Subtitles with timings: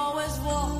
[0.00, 0.79] Always walk